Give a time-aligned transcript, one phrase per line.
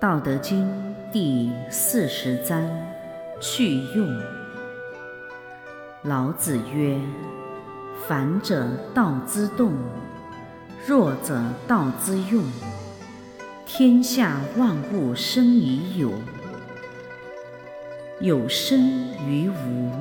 [0.00, 0.66] 道德经
[1.12, 2.66] 第四十章
[3.38, 4.08] 去用。
[6.04, 6.98] 老子曰
[8.08, 9.74] ：“反者道之动，
[10.86, 11.38] 弱者
[11.68, 12.42] 道之用。
[13.66, 16.10] 天下万物生于有，
[18.20, 18.80] 有生
[19.28, 19.92] 于无。”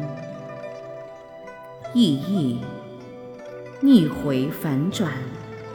[1.93, 2.61] 意义：
[3.81, 5.11] 逆回反转，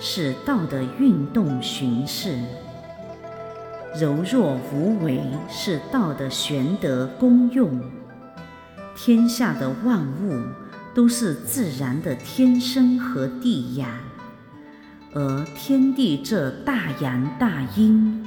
[0.01, 2.39] 是道的运动巡视。
[3.97, 7.81] 柔弱无为是道的玄德功用。
[8.97, 10.43] 天下的万物
[10.95, 13.89] 都是自然的天生和地养，
[15.13, 18.25] 而天地这大阳大阴，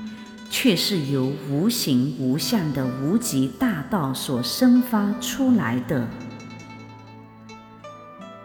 [0.50, 6.08] 却是由无形无相的无极大道所生发出来的。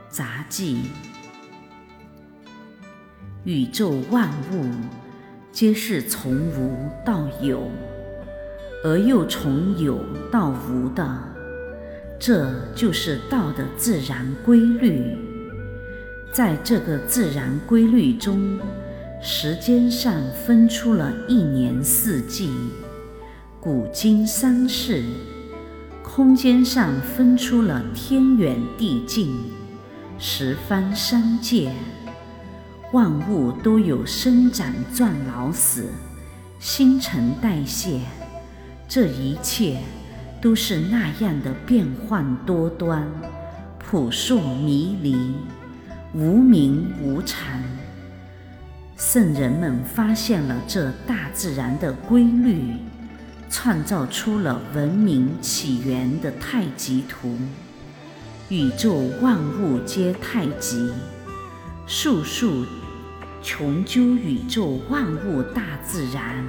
[0.08, 0.82] 杂记：
[3.44, 5.01] 宇宙万物。
[5.52, 7.70] 皆是从无到有，
[8.82, 11.06] 而又从有到无的，
[12.18, 15.14] 这就是道的自然规律。
[16.32, 18.58] 在这个自然规律中，
[19.20, 20.14] 时间上
[20.46, 22.50] 分出了一年四季、
[23.60, 25.02] 古今三世；
[26.02, 29.38] 空间上分出了天远地近、
[30.18, 31.70] 十方三界。
[32.92, 35.86] 万物都有生长、壮、老、死、
[36.60, 38.00] 新陈代谢，
[38.86, 39.78] 这一切
[40.42, 43.08] 都是那样的变幻多端、
[43.78, 45.34] 扑朔迷离、
[46.12, 47.62] 无名无常。
[48.98, 52.74] 圣人们发现了这大自然的规律，
[53.48, 57.38] 创造出了文明起源的太极图。
[58.50, 60.92] 宇宙万物皆太极，
[61.86, 62.66] 数数。
[63.42, 66.46] 穷究宇宙万物大自然，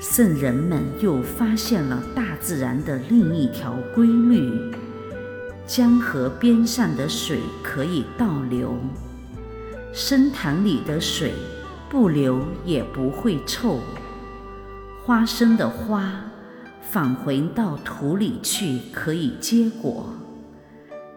[0.00, 4.50] 圣人们又发现了大自然的另一条规律：
[5.68, 8.76] 江河边上的水可以倒流，
[9.92, 11.34] 深潭里的水
[11.88, 13.78] 不流也不会臭。
[15.04, 16.12] 花生的花
[16.82, 20.12] 返回到土里去可以结果。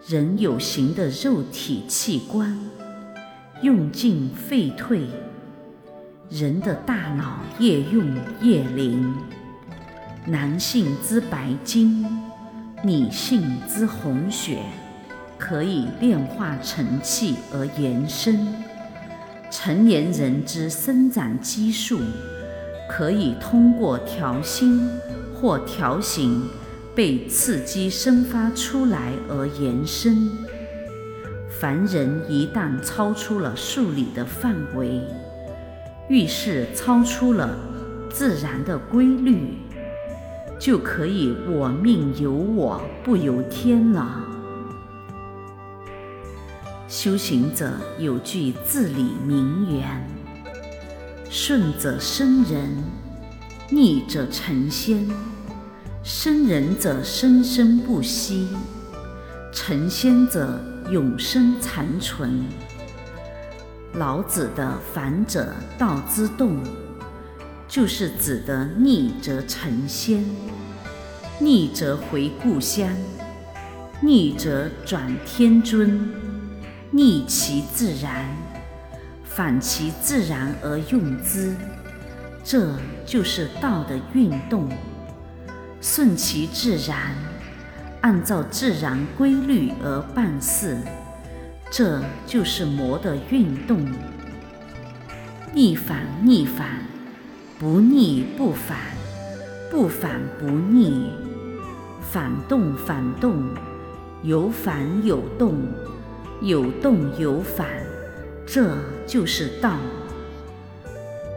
[0.07, 2.55] 人有形的肉体器官。
[3.63, 5.07] 用尽废退，
[6.29, 9.15] 人的大脑越用越灵。
[10.25, 12.05] 男性之白金，
[12.83, 14.57] 女性之红血，
[15.37, 18.45] 可以炼化成气而延伸。
[19.49, 22.01] 成年人之生长激素，
[22.89, 24.89] 可以通过调心
[25.33, 26.43] 或调形
[26.93, 30.42] 被刺激生发出来而延伸。
[31.63, 35.01] 凡人一旦超出了数理的范围，
[36.09, 37.57] 遇事超出了
[38.11, 39.59] 自然的规律，
[40.59, 44.25] 就可以我命由我不由天了。
[46.89, 50.05] 修行者有句至理名言：
[51.29, 52.83] 顺者生人，
[53.69, 55.07] 逆者成仙。
[56.03, 58.49] 生人者生生不息，
[59.53, 60.59] 成仙者。
[60.93, 62.45] 永生残存。
[63.93, 66.61] 老子的“反者道之动”，
[67.67, 70.23] 就是指的逆则成仙，
[71.39, 72.87] 逆则回故乡，
[74.01, 76.13] 逆则转天尊，
[76.91, 78.29] 逆其自然，
[79.23, 81.55] 反其自然而用之，
[82.43, 82.71] 这
[83.03, 84.69] 就是道的运动。
[85.81, 87.15] 顺其自然。
[88.03, 90.77] 按照自然规律而办事，
[91.71, 93.79] 这就是魔的运动。
[95.53, 96.81] 逆反逆反，
[97.57, 98.77] 不逆不反，
[99.71, 101.11] 不反不逆，
[102.01, 103.41] 反动反动，
[104.21, 105.61] 有反有动，
[106.41, 107.65] 有动有反，
[108.45, 108.75] 这
[109.07, 109.77] 就是道。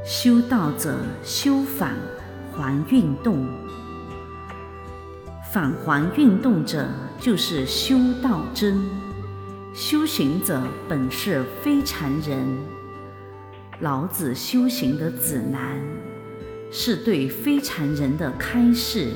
[0.04, 1.94] 修道者修反
[2.52, 3.46] 还运动。
[5.56, 6.86] 返还运动者
[7.18, 8.78] 就是修道真，
[9.72, 12.46] 修行者本是非常人。
[13.80, 15.80] 老子修行的指南，
[16.70, 19.12] 是对非常人的开示。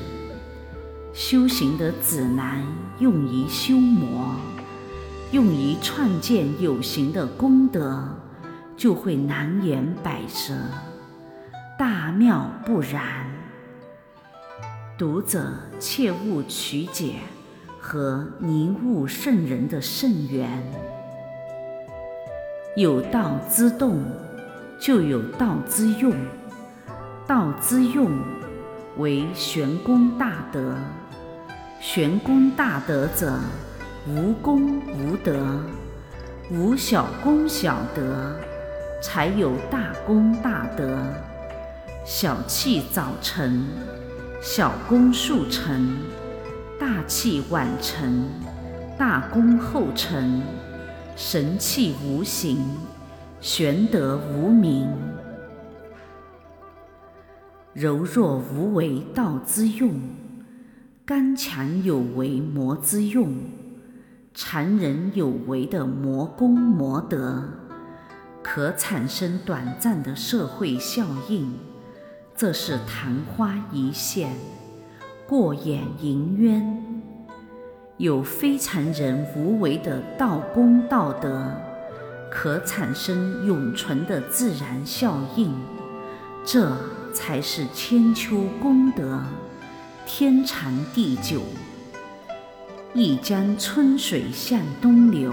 [1.13, 2.65] 修行的指南
[2.97, 4.35] 用于修魔，
[5.31, 8.03] 用于创建有形的功德，
[8.75, 10.55] 就会南辕北辙，
[11.77, 13.30] 大妙不然。
[15.01, 17.15] 读者切勿曲解
[17.79, 20.47] 和凝悟圣人的圣源。
[22.75, 24.03] 有道之动，
[24.79, 26.13] 就有道之用；
[27.25, 28.11] 道之用，
[28.99, 30.75] 为玄功大德。
[31.79, 33.39] 玄功大德者，
[34.07, 35.63] 无功无德，
[36.51, 38.35] 无小功小德，
[39.01, 40.95] 才有大功大德。
[42.05, 43.65] 小气早成，
[44.43, 45.79] 小功速成；
[46.79, 48.27] 大器晚成，
[48.97, 50.41] 大功后成。
[51.15, 52.57] 神气无形，
[53.39, 54.89] 玄德无名。
[57.71, 59.93] 柔弱无为道之用，
[61.05, 63.35] 刚强有为魔之用。
[64.33, 67.43] 残忍有为的魔功魔德，
[68.41, 71.53] 可产生短暂的社会效应。
[72.41, 74.31] 这是昙花一现，
[75.27, 77.03] 过眼云烟。
[77.97, 81.53] 有非常人无为的道功道德，
[82.31, 85.53] 可产生永存的自然效应。
[86.43, 86.75] 这
[87.13, 89.21] 才是千秋功德，
[90.07, 91.43] 天长地久。
[92.95, 95.31] 一江春水向东流，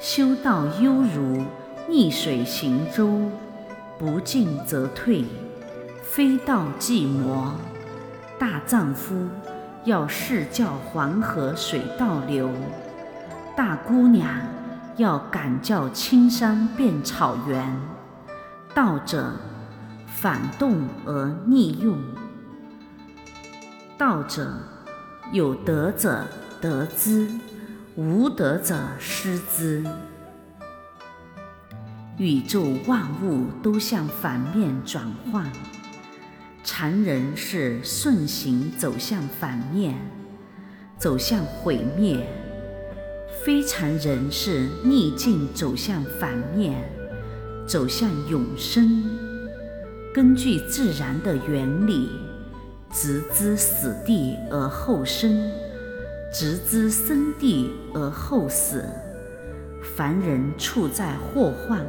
[0.00, 1.44] 修道犹如
[1.86, 3.30] 逆水行舟，
[3.98, 5.22] 不进则退。
[6.10, 7.54] 非道即魔，
[8.38, 9.28] 大丈夫
[9.84, 12.50] 要誓教黄河水倒流，
[13.54, 14.26] 大姑娘
[14.96, 17.78] 要敢教青山变草原。
[18.74, 19.32] 道者
[20.06, 22.02] 反动而逆用，
[23.98, 24.50] 道者
[25.30, 26.26] 有德者
[26.60, 27.30] 得之，
[27.96, 29.84] 无德者失之。
[32.16, 35.44] 宇宙万物都向反面转换。
[36.70, 39.94] 常人是顺行走向反面，
[40.98, 42.18] 走向毁灭；
[43.42, 46.74] 非常人是逆境走向反面，
[47.66, 49.02] 走向永生。
[50.12, 52.10] 根据自然的原理，
[52.92, 55.50] 直之死地而后生，
[56.30, 58.84] 直之生地而后死。
[59.96, 61.80] 凡人处在祸患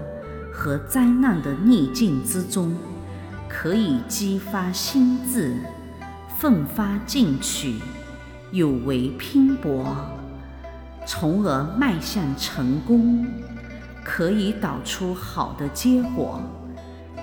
[0.54, 2.74] 和灾难的逆境之中。
[3.50, 5.57] 可以激发心智，
[6.38, 7.80] 奋发进取，
[8.51, 9.96] 有为拼搏，
[11.06, 13.25] 从而迈向成功，
[14.04, 16.42] 可以导出好的结果。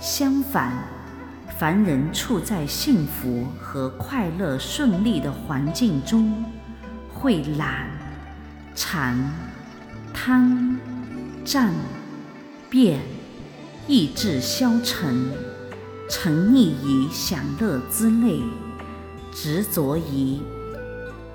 [0.00, 0.72] 相反，
[1.58, 6.44] 凡人处在幸福和快乐、顺利的环境中，
[7.08, 7.88] 会懒、
[8.74, 9.16] 馋、
[10.12, 10.78] 贪、
[11.44, 11.72] 占、
[12.68, 13.00] 变，
[13.86, 15.45] 意志消沉。
[16.08, 18.40] 沉溺于享乐之内，
[19.32, 20.38] 执着于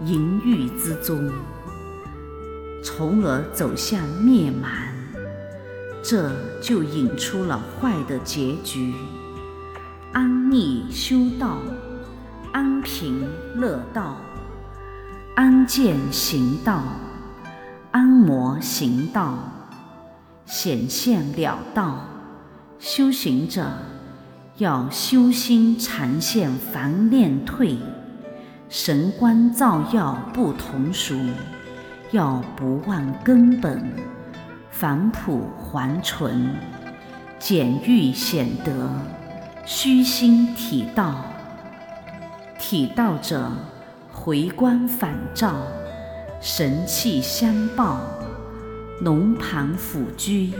[0.05, 1.29] 淫欲之中，
[2.81, 4.93] 从而走向灭满，
[6.01, 6.31] 这
[6.61, 8.93] 就引出了坏的结局：
[10.13, 11.57] 安逆修道，
[12.53, 14.15] 安贫乐道，
[15.35, 16.81] 安健行道，
[17.91, 19.37] 安魔行道，
[20.45, 22.05] 显现了道，
[22.79, 23.67] 修行者。
[24.61, 27.79] 要修心常现凡念退，
[28.69, 31.15] 神光照耀不同俗。
[32.11, 33.83] 要不忘根本，
[34.69, 36.53] 返朴还纯，
[37.39, 38.87] 简欲显德，
[39.65, 41.25] 虚心体道。
[42.59, 43.51] 体道者，
[44.11, 45.55] 回光返照，
[46.39, 47.99] 神气相报，
[48.99, 50.53] 龙盘虎踞，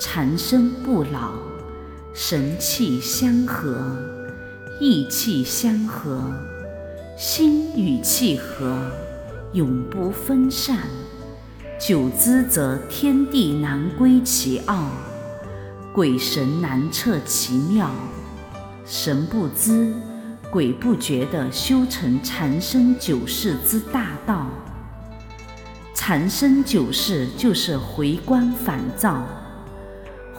[0.00, 1.47] 长生不老。
[2.20, 3.96] 神气相合，
[4.80, 6.20] 意气相合，
[7.16, 8.76] 心与气合，
[9.52, 10.78] 永不分散。
[11.78, 14.88] 久之则天地难归其奥，
[15.94, 17.88] 鬼神难测其妙。
[18.84, 19.94] 神不知，
[20.50, 24.48] 鬼不觉地修成长生久世之大道。
[25.94, 29.24] 长生久世就是回光返照。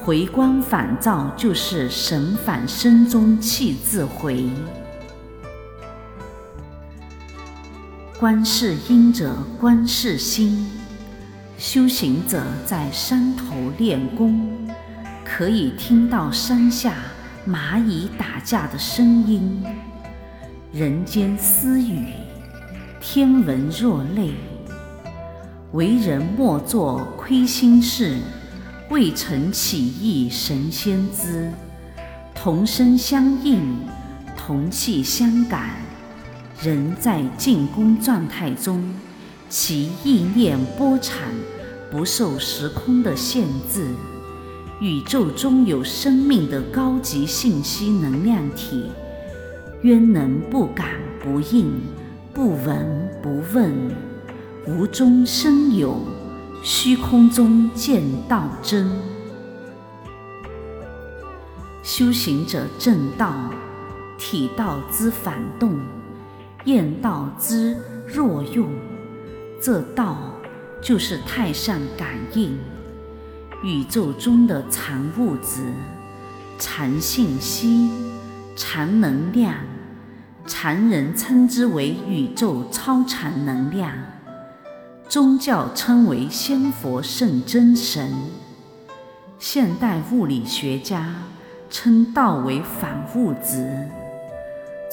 [0.02, 4.50] 回光返照，就是神返身中气自回。
[8.18, 10.68] 观世音者，观世心。
[11.58, 13.46] 修行者在山头
[13.78, 14.50] 练功，
[15.26, 16.94] 可以听到山下
[17.46, 19.62] 蚂蚁打架的声音，
[20.72, 22.06] 人间私语，
[23.02, 24.34] 天闻若泪。
[25.74, 28.18] 为人莫做亏心事。
[28.90, 31.52] 未曾起意神仙知，
[32.34, 33.62] 同声相应，
[34.36, 35.76] 同气相感。
[36.60, 38.84] 人在静功状态中，
[39.48, 41.22] 其意念波长
[41.92, 43.94] 不受时空的限制，
[44.82, 48.90] 宇宙中有生命的高级信息能量体，
[49.84, 50.88] 渊能不感
[51.22, 51.72] 不应，
[52.34, 53.72] 不闻不问，
[54.66, 56.02] 无中生有，
[56.62, 58.92] 虚空中见道真。
[61.82, 63.34] 修行者正道，
[64.18, 65.80] 体道之反动，
[66.66, 68.70] 验道之若用，
[69.62, 70.18] 这道
[70.82, 72.60] 就是太上感应。
[73.64, 75.64] 宇宙中的残物质、
[76.58, 77.90] 残信息、
[78.56, 79.56] 残能量，
[80.46, 83.94] 常人称之为宇宙超常能量，
[85.10, 88.14] 宗教称为仙佛圣真神，
[89.40, 91.16] 现代物理学家
[91.68, 93.90] 称道为反物质，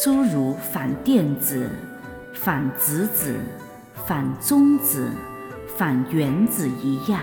[0.03, 1.71] 诸如反电子、
[2.33, 3.39] 反质子、
[4.07, 5.11] 反中子、
[5.77, 7.21] 反原子一样。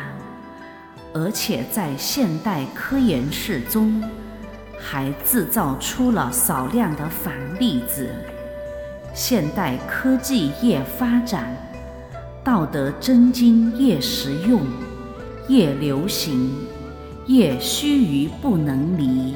[1.15, 4.03] 而且在现代科研室中，
[4.79, 8.07] 还制造出了少量的反粒子。
[9.15, 11.57] 现代科技业发展，
[12.43, 14.61] 道德真经越实用，
[15.47, 16.53] 越流行，
[17.27, 19.33] 越须臾不能离。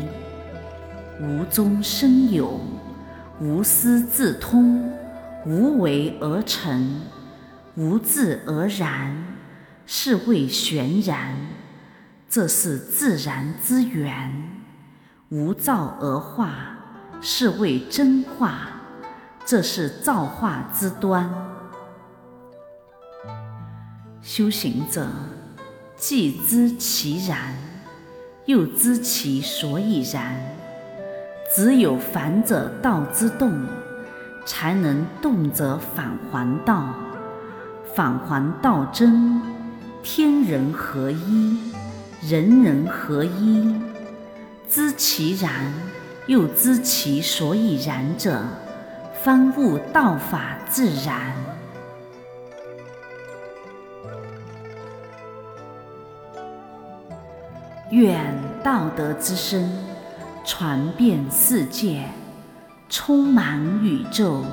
[1.22, 2.60] 无中生有，
[3.40, 4.92] 无私自通，
[5.46, 7.00] 无为而成，
[7.76, 9.16] 无自而然，
[9.86, 11.34] 是谓玄然。
[12.30, 14.52] 这是自然之源，
[15.30, 16.78] 无造而化，
[17.22, 18.68] 是谓真化。
[19.46, 21.57] 这是造化之端。
[24.22, 25.08] 修行者
[25.96, 27.56] 既知其然，
[28.46, 30.36] 又知其所以然。
[31.56, 33.66] 只有反者道之动，
[34.46, 36.94] 才能动则返还道，
[37.96, 39.42] 返还道真，
[40.04, 41.58] 天人合一。
[42.22, 43.80] 人人合一，
[44.68, 45.72] 知其然，
[46.26, 48.42] 又知其所以然者，
[49.24, 51.32] 方悟道法自然。
[57.92, 59.70] 愿道德之声
[60.44, 62.04] 传遍世界，
[62.90, 64.44] 充满宇宙，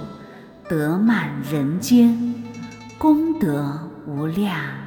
[0.69, 2.17] 德满人间，
[2.97, 4.84] 功德无量。